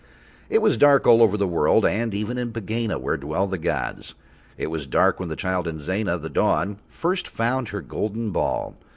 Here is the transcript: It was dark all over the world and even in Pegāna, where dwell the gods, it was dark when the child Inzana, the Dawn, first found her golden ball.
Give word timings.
It 0.49 0.63
was 0.63 0.77
dark 0.77 1.05
all 1.05 1.21
over 1.21 1.37
the 1.37 1.45
world 1.45 1.85
and 1.85 2.11
even 2.15 2.39
in 2.39 2.51
Pegāna, 2.51 2.99
where 2.99 3.17
dwell 3.17 3.45
the 3.45 3.59
gods, 3.59 4.15
it 4.57 4.65
was 4.71 4.87
dark 4.87 5.19
when 5.19 5.29
the 5.29 5.35
child 5.35 5.67
Inzana, 5.67 6.19
the 6.19 6.27
Dawn, 6.27 6.79
first 6.89 7.27
found 7.27 7.69
her 7.69 7.81
golden 7.81 8.31
ball. 8.31 8.75